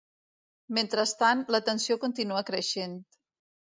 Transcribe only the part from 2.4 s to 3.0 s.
creixent.